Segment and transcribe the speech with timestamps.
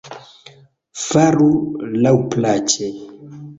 [1.09, 1.51] Faru
[2.07, 2.93] laŭplaĉe!